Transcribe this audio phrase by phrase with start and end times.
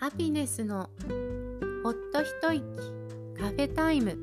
[0.00, 0.88] ハピネスの
[1.84, 2.64] ほっと一息
[3.38, 4.16] カフェタイム。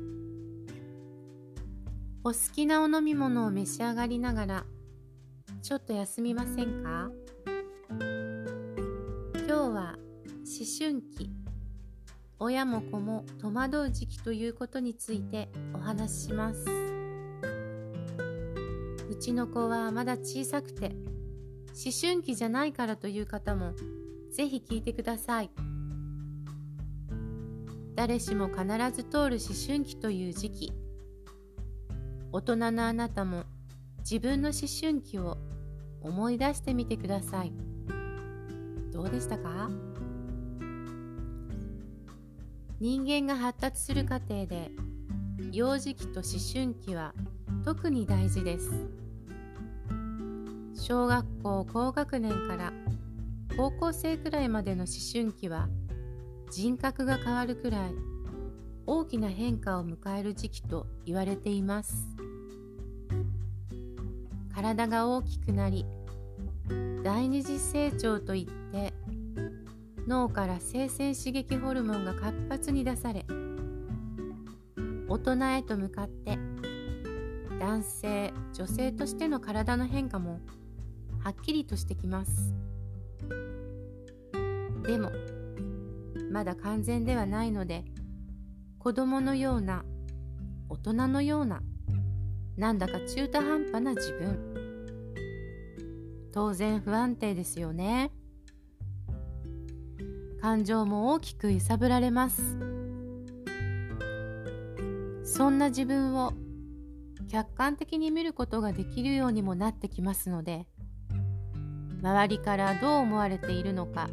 [2.24, 4.64] お好きなお飲み物を召し上がりながら
[5.62, 7.12] ちょっと休みませんか？
[7.90, 11.30] 今日は思春期。
[12.40, 16.64] 親も子も戸惑う時期ということについてお話しします。
[19.08, 20.96] うちの子はまだ小さくて思
[22.02, 23.74] 春期じゃないからという方も
[24.32, 25.50] ぜひ聞いてください。
[27.98, 28.62] 誰しも必
[28.94, 30.72] ず通る思春期という時期。
[32.30, 33.42] 大人のあなたも
[34.08, 35.36] 自分の思春期を
[36.00, 37.52] 思い出してみてください。
[38.92, 39.68] どうでしたか？
[42.78, 44.70] 人間が発達する過程で
[45.50, 47.14] 幼児期と思春期は
[47.64, 48.70] 特に大事です。
[50.72, 52.72] 小学校高学年から
[53.56, 55.68] 高校生くらいまでの思春期は
[56.50, 57.92] 人格が変わるくらい
[58.86, 62.16] 大きな変化を迎える時期と言われています。
[64.54, 65.86] 体が大きくなり
[67.04, 68.92] 第二次成長といって
[70.08, 73.24] 脳から生鮮刺激ホルモンが活発に出され
[75.06, 76.38] 大人へと向かって
[77.60, 80.40] 男性女性としての体の変化も
[81.22, 82.54] はっきりとしてきます。
[84.84, 85.12] でも
[86.30, 87.84] まだ完全ではないので
[88.78, 89.84] 子供のような
[90.68, 91.60] 大人のような
[92.56, 94.54] なんだか中途半端な自分。
[96.32, 98.12] 当然不安定ですよね。
[100.40, 102.58] 感情も大きく揺さぶられます。
[105.24, 106.32] そんな自分を
[107.28, 110.66] 客観的に見ることができるようにもなってきますので
[112.02, 114.08] 周りからどう思われているのか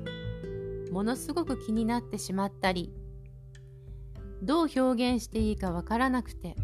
[0.92, 2.94] ものすごく気になってしまったり
[4.42, 6.56] どう表現していいかわからなくて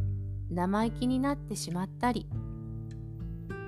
[0.49, 2.27] 生意気になってしまったり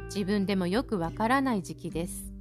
[0.05, 2.31] 自分でもよくわからない時期です。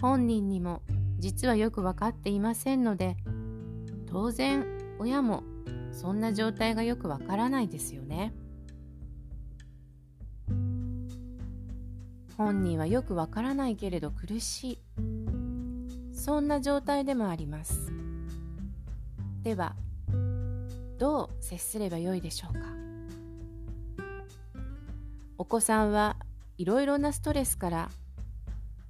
[0.00, 0.82] 本人にも
[1.18, 3.16] 実はよく分かっていませんので
[4.06, 4.64] 当然
[5.00, 5.42] 親も
[5.90, 8.32] そんな状態がよくわからないですよね。
[12.36, 14.78] 本人はよくわからないけれど苦しい。
[16.28, 17.90] そんな状態でもあります。
[19.42, 19.74] では
[20.98, 22.60] どう接すればよいでしょうか？
[25.38, 26.16] お子さんは
[26.58, 27.88] いろいろなストレスから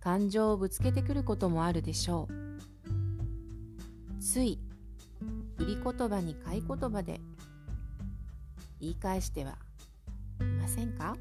[0.00, 4.20] 感情をぶつけてくることもあるでしょう。
[4.20, 4.58] つい
[5.58, 7.20] 売り言葉に買い言葉で
[8.80, 9.58] 言い返しては
[10.40, 11.16] いませんか？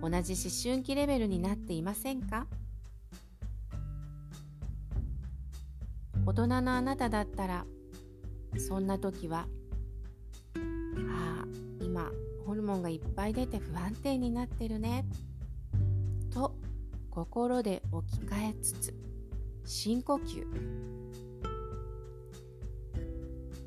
[0.00, 2.46] 同じ思春期レベルになっていませんか？
[6.32, 7.66] 大人のあなただったら
[8.56, 9.44] そんな時はあ
[11.42, 11.44] あ
[11.78, 12.10] 今
[12.46, 15.04] ホルモンがいっぱい出て不安定になってるね
[16.32, 16.54] と
[17.10, 18.94] 心で置き換えつつ
[19.66, 20.46] 深呼吸。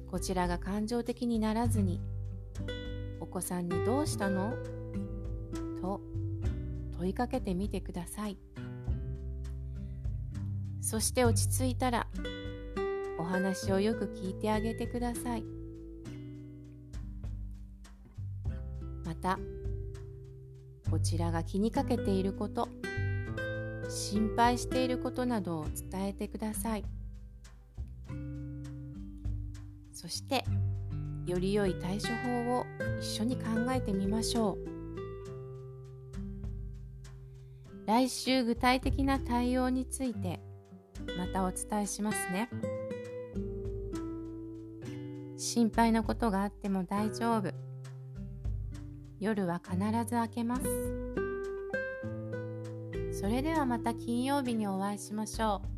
[0.10, 2.02] こちらが感情的にならずに
[3.20, 4.56] お子さんにどうしたの？
[5.82, 6.02] と
[6.98, 8.40] 問いかけてみてください。
[10.82, 12.08] そして落ち着いたら
[13.26, 15.44] お話をよく聞いてあげてください。
[19.04, 19.40] また
[20.92, 22.70] こちらが気にかけていること
[23.90, 26.86] 心配していることなどを伝えてください。
[29.92, 30.44] そして
[31.26, 32.66] より良い対処法を
[33.00, 34.58] 一緒に考えてみましょう。
[37.88, 40.40] 来週具体的な対応について
[41.18, 42.50] またお伝えしますね。
[45.46, 47.54] 心配なことがあっても大丈夫。
[49.20, 49.78] 夜は必
[50.10, 50.64] ず明けます。
[53.12, 55.75] それではまた金曜日にお会いしましょう。